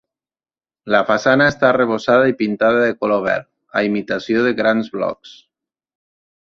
[0.95, 3.49] La façana està arrebossada i pintada de color verd,
[3.83, 5.41] a imitació de grans blocs.